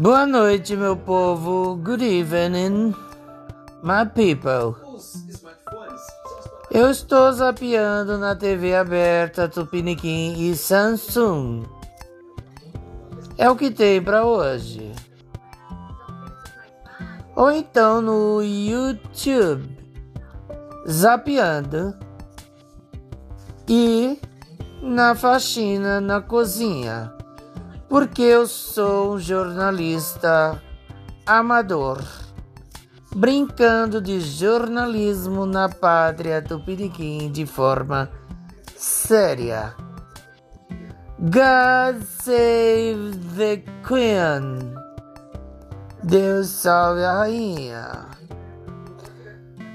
Boa 0.00 0.24
noite, 0.24 0.76
meu 0.76 0.96
povo. 0.96 1.74
Good 1.74 2.04
evening, 2.04 2.94
my 3.82 4.06
people. 4.14 4.76
Eu 6.70 6.88
estou 6.88 7.32
zapeando 7.32 8.16
na 8.16 8.36
TV 8.36 8.76
aberta 8.76 9.48
Tupiniquim 9.48 10.34
e 10.38 10.54
Samsung. 10.54 11.64
É 13.36 13.50
o 13.50 13.56
que 13.56 13.72
tem 13.72 14.00
para 14.00 14.24
hoje. 14.24 14.92
Ou 17.34 17.50
então 17.50 18.00
no 18.00 18.40
YouTube, 18.40 19.68
zapeando 20.88 21.92
e 23.68 24.16
na 24.80 25.16
faxina 25.16 26.00
na 26.00 26.20
cozinha, 26.20 27.17
porque 27.88 28.22
eu 28.22 28.46
sou 28.46 29.14
um 29.14 29.18
jornalista 29.18 30.62
amador, 31.26 32.02
brincando 33.14 34.00
de 34.00 34.20
jornalismo 34.20 35.46
na 35.46 35.68
pátria 35.68 36.42
tupiniquim 36.42 37.30
de 37.30 37.46
forma 37.46 38.10
séria. 38.76 39.74
God 41.18 42.02
save 42.04 43.18
the 43.36 43.56
Queen. 43.86 44.74
Deus 46.04 46.48
salve 46.48 47.02
a 47.02 47.12
rainha. 47.12 48.06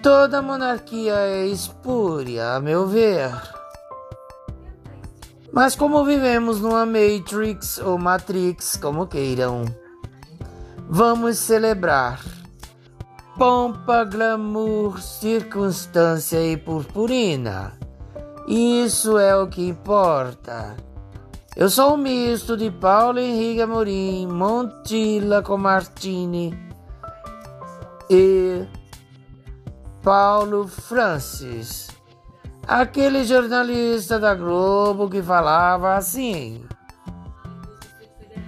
Toda 0.02 0.42
monarquia 0.42 1.14
é 1.14 1.48
espúria, 1.48 2.54
a 2.54 2.60
meu 2.60 2.88
ver. 2.88 3.53
Mas 5.54 5.76
como 5.76 6.04
vivemos 6.04 6.60
numa 6.60 6.84
Matrix 6.84 7.78
ou 7.78 8.00
Matrix, 8.00 8.76
como 8.76 9.06
queiram, 9.06 9.66
vamos 10.90 11.38
celebrar 11.38 12.20
pompa, 13.38 14.04
glamour, 14.04 15.00
circunstância 15.00 16.44
e 16.44 16.58
purpurina. 16.58 17.74
Isso 18.48 19.20
é 19.20 19.36
o 19.36 19.48
que 19.48 19.68
importa. 19.68 20.76
Eu 21.56 21.70
sou 21.70 21.94
um 21.94 21.98
misto 21.98 22.58
de 22.58 22.72
Paulo 22.72 23.20
Henrique 23.20 23.62
Amorim, 23.62 24.26
Montilla 24.26 25.44
Comartini 25.44 26.52
e 28.10 28.66
Paulo 30.02 30.68
Francis. 30.68 31.90
Aquele 32.68 33.26
jornalista 33.26 34.20
da 34.20 34.34
Globo 34.34 35.10
que 35.10 35.22
falava 35.22 35.96
assim. 35.96 36.64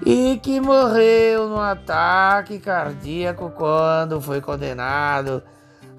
E 0.06 0.40
que 0.42 0.62
morreu 0.62 1.50
num 1.50 1.60
ataque 1.60 2.60
cardíaco 2.60 3.50
quando 3.52 4.22
foi 4.22 4.40
condenado 4.40 5.44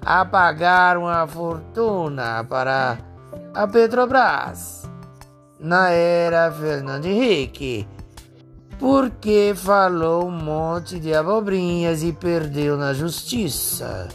a 0.01 0.23
pagar 0.23 0.97
uma 0.97 1.27
fortuna 1.27 2.43
para 2.43 2.97
a 3.53 3.67
Petrobras 3.67 4.89
na 5.59 5.89
era 5.89 6.51
Fernando 6.51 7.05
Henrique, 7.05 7.87
porque 8.79 9.53
falou 9.55 10.27
um 10.27 10.31
monte 10.31 10.99
de 10.99 11.13
abobrinhas 11.13 12.03
e 12.03 12.13
perdeu 12.13 12.77
na 12.77 12.93
justiça. 12.93 14.07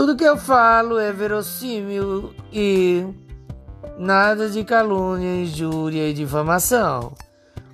Tudo 0.00 0.16
que 0.16 0.24
eu 0.24 0.38
falo 0.38 0.98
é 0.98 1.12
verossímil 1.12 2.32
e 2.50 3.06
nada 3.98 4.48
de 4.48 4.64
calúnia, 4.64 5.42
injúria 5.42 6.08
e 6.08 6.14
difamação. 6.14 7.12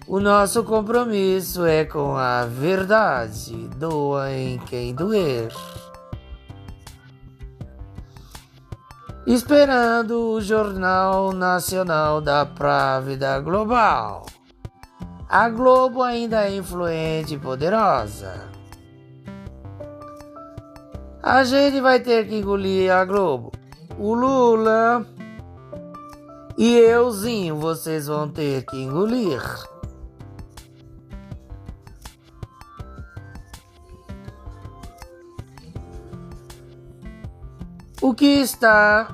O 0.09 0.19
nosso 0.19 0.65
compromisso 0.65 1.65
é 1.65 1.85
com 1.85 2.17
a 2.17 2.45
verdade, 2.45 3.69
doa 3.77 4.33
em 4.33 4.59
quem 4.59 4.93
doer. 4.93 5.53
Esperando 9.25 10.33
o 10.33 10.41
Jornal 10.41 11.33
Nacional 11.33 12.21
da 12.21 12.45
Právida 12.45 13.39
Global. 13.39 14.27
A 15.29 15.49
Globo 15.49 16.03
ainda 16.03 16.45
é 16.49 16.57
influente 16.57 17.35
e 17.35 17.39
poderosa. 17.39 18.56
A 21.27 21.43
gente 21.43 21.81
vai 21.81 21.99
ter 21.99 22.29
que 22.29 22.37
engolir 22.37 22.89
a 22.89 23.05
Globo. 23.05 23.51
O 23.99 24.15
Lula 24.15 25.05
e 26.57 26.77
euzinho 26.77 27.57
vocês 27.57 28.07
vão 28.07 28.29
ter 28.29 28.65
que 28.65 28.81
engolir. 28.81 29.43
O 38.01 38.15
que 38.15 38.41
está 38.41 39.09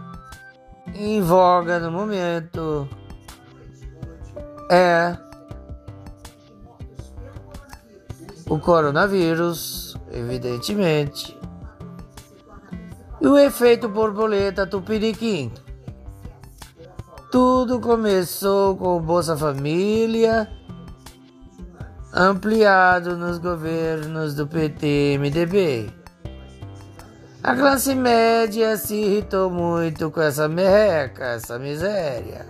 em 0.95 1.23
voga 1.23 1.79
no 1.79 1.91
momento 1.91 2.87
é 4.71 5.17
o 8.47 8.59
coronavírus, 8.59 9.97
evidentemente 10.13 11.41
e 13.23 13.27
o 13.27 13.39
efeito 13.39 13.89
borboleta 13.89 14.67
tupiniquim. 14.67 15.53
Tudo 17.31 17.81
começou 17.81 18.77
com 18.77 18.97
o 18.97 19.01
Bolsa 19.01 19.37
Família, 19.37 20.51
ampliado 22.13 23.17
nos 23.17 23.39
governos 23.39 24.35
do 24.35 24.47
PT 24.47 25.19
MDB. 25.19 25.89
A 27.45 27.55
classe 27.55 27.95
média 27.95 28.77
se 28.77 28.97
irritou 28.97 29.49
muito 29.49 30.11
com 30.11 30.21
essa 30.21 30.49
merreca, 30.49 31.25
essa 31.25 31.59
miséria. 31.61 32.47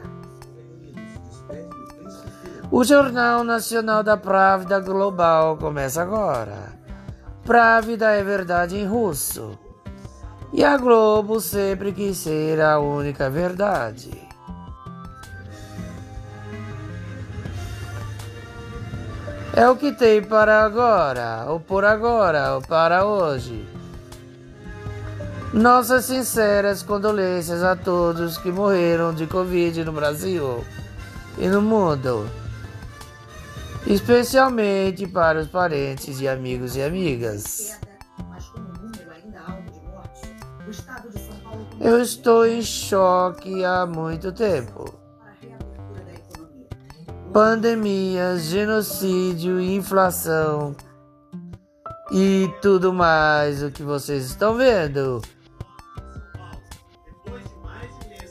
O 2.71 2.83
Jornal 2.83 3.45
Nacional 3.45 4.03
da 4.03 4.17
Právida 4.17 4.81
Global 4.81 5.59
começa 5.59 6.01
agora. 6.01 6.73
Právida 7.45 8.11
é 8.13 8.25
verdade 8.25 8.79
em 8.79 8.87
russo. 8.87 9.59
E 10.53 10.63
a 10.63 10.77
Globo 10.77 11.41
sempre 11.41 11.93
quis 11.93 12.19
ser 12.19 12.61
a 12.61 12.79
única 12.79 13.31
verdade. 13.31 14.11
É 19.55 19.69
o 19.69 19.77
que 19.77 19.93
tem 19.93 20.23
para 20.23 20.63
agora, 20.63 21.47
ou 21.49 21.59
por 21.59 21.85
agora, 21.85 22.55
ou 22.55 22.63
para 22.63 23.05
hoje. 23.05 23.67
Nossas 25.55 26.07
sinceras 26.07 26.83
condolências 26.83 27.63
a 27.63 27.77
todos 27.77 28.39
que 28.39 28.51
morreram 28.51 29.15
de 29.15 29.27
Covid 29.27 29.85
no 29.85 29.93
Brasil 29.93 30.65
e 31.37 31.47
no 31.49 31.61
mundo, 31.61 32.27
especialmente 33.87 35.07
para 35.07 35.41
os 35.41 35.49
parentes 35.49 36.21
e 36.21 36.29
amigos 36.29 36.75
e 36.77 36.83
amigas. 36.83 37.79
Eu 41.85 42.01
estou 42.01 42.47
em 42.47 42.63
choque 42.63 43.65
há 43.65 43.85
muito 43.85 44.31
tempo. 44.31 44.95
Pandemia, 47.33 48.37
genocídio, 48.37 49.61
inflação 49.61 50.77
e 52.13 52.49
tudo 52.63 52.93
mais 52.93 53.65
o 53.65 53.71
que 53.73 53.83
vocês 53.83 54.27
estão 54.27 54.55
vendo. 54.55 55.21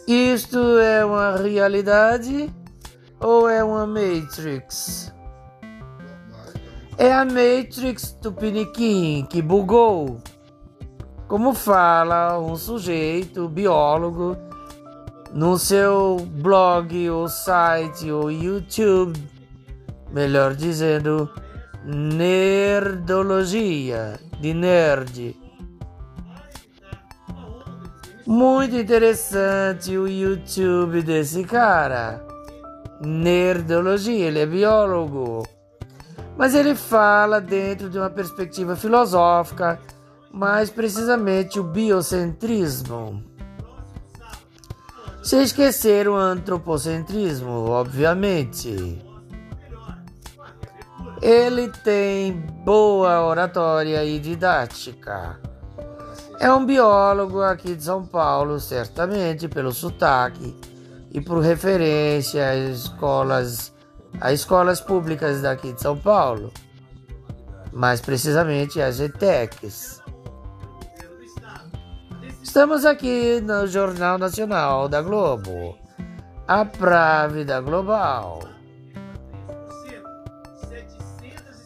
Isto 0.08 0.78
é 0.80 1.04
uma 1.04 1.36
realidade 1.36 2.50
ou 3.20 3.50
é 3.50 3.62
uma 3.62 3.86
Matrix? 3.86 5.14
É 6.98 7.12
a 7.12 7.26
Matrix 7.26 8.14
do 8.22 8.32
que 8.32 9.42
bugou. 9.42 10.22
Como 11.32 11.54
fala 11.54 12.38
um 12.38 12.58
sujeito 12.58 13.48
biólogo 13.48 14.36
no 15.34 15.58
seu 15.58 16.18
blog 16.18 17.10
ou 17.10 17.30
site 17.30 18.12
ou 18.12 18.30
YouTube, 18.30 19.18
melhor 20.12 20.54
dizendo, 20.54 21.30
nerdologia, 21.86 23.00
de 24.42 24.54
nerd. 24.54 25.38
Muito 28.28 28.76
interessante 28.76 29.98
o 29.98 30.10
YouTube 30.10 31.02
desse 31.02 31.46
cara. 31.46 32.22
Nerdologia, 33.00 34.28
ele 34.28 34.40
é 34.40 34.46
biólogo. 34.46 35.48
Mas 36.38 36.54
ele 36.54 36.76
fala 36.76 37.40
dentro 37.40 37.90
de 37.90 37.98
uma 37.98 38.10
perspectiva 38.10 38.76
filosófica 38.76 39.80
mais 40.32 40.70
precisamente 40.70 41.60
o 41.60 41.64
biocentrismo. 41.64 43.24
Se 45.22 45.36
esquecer 45.44 46.08
o 46.08 46.16
antropocentrismo, 46.16 47.70
obviamente. 47.70 49.00
Ele 51.22 51.70
tem 51.70 52.34
boa 52.66 53.24
oratória 53.24 54.04
e 54.04 54.20
didática. 54.20 55.40
É 56.40 56.52
um 56.52 56.66
biólogo 56.66 57.42
aqui 57.44 57.76
de 57.76 57.84
São 57.84 58.04
Paulo, 58.04 58.60
certamente 58.60 59.48
pelo 59.48 59.72
sotaque 59.72 60.60
e 61.12 61.22
por 61.22 61.40
referência 61.40 62.50
às 62.50 62.80
escolas, 62.80 63.72
às 64.20 64.40
escolas 64.40 64.82
públicas 64.82 65.44
daqui 65.44 65.72
de 65.72 65.82
São 65.82 65.96
Paulo, 65.96 66.52
mais 67.72 68.02
precisamente 68.02 68.82
as 68.82 69.00
ETECs. 69.00 70.01
Estamos 72.52 72.84
aqui 72.84 73.40
no 73.40 73.66
Jornal 73.66 74.18
Nacional 74.18 74.90
da 74.90 75.02
Globo, 75.02 75.78
a 76.46 76.66
Právida 76.66 77.62
Global. 77.62 78.42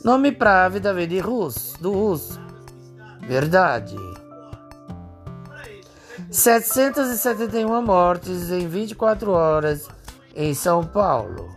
Nome 0.04 0.32
Právida 0.32 0.94
vem 0.94 1.08
de 1.08 1.18
russo, 1.18 1.76
do 1.82 1.92
russo. 1.92 2.40
Verdade. 3.22 3.96
771 6.30 7.82
mortes 7.82 8.52
em 8.52 8.68
24 8.68 9.32
horas 9.32 9.88
em 10.36 10.54
São 10.54 10.86
Paulo. 10.86 11.52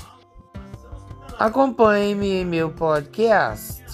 Acompanhe-me 1.39 2.29
em 2.29 2.47
meu 2.47 2.71
podcast. 2.71 3.85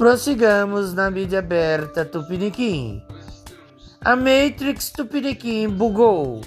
Prossigamos 0.00 0.94
na 0.94 1.10
mídia 1.10 1.40
aberta 1.40 2.06
Tupiniquim. 2.06 3.02
A 4.00 4.16
Matrix 4.16 4.88
Tupiniquim 4.88 5.68
bugou 5.68 6.40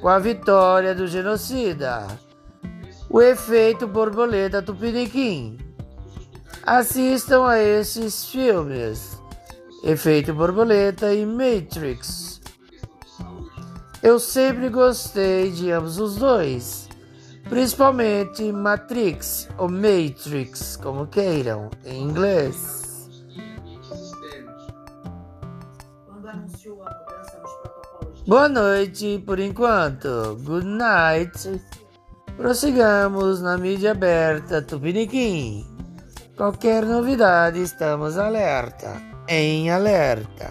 com 0.00 0.08
a 0.08 0.20
vitória 0.20 0.94
do 0.94 1.08
genocida. 1.08 2.06
O 3.08 3.20
efeito 3.20 3.88
borboleta 3.88 4.62
Tupiniquim. 4.62 5.58
Assistam 6.62 7.44
a 7.44 7.58
esses 7.58 8.26
filmes: 8.26 9.20
Efeito 9.82 10.32
Borboleta 10.32 11.12
e 11.12 11.26
Matrix. 11.26 12.40
Eu 14.00 14.20
sempre 14.20 14.68
gostei 14.68 15.50
de 15.50 15.72
ambos 15.72 15.98
os 15.98 16.14
dois 16.14 16.88
principalmente 17.50 18.50
Matrix 18.52 19.48
ou 19.58 19.68
Matrix, 19.68 20.76
como 20.76 21.08
queiram, 21.08 21.68
em 21.84 22.04
inglês. 22.04 22.80
Boa 28.26 28.48
noite 28.48 29.20
por 29.26 29.40
enquanto. 29.40 30.38
Good 30.44 30.66
night. 30.66 31.60
Prossigamos 32.36 33.42
na 33.42 33.58
mídia 33.58 33.90
aberta 33.90 34.62
Tupiniquim. 34.62 35.66
Qualquer 36.36 36.86
novidade, 36.86 37.60
estamos 37.60 38.16
alerta. 38.16 39.02
Em 39.28 39.70
alerta. 39.70 40.50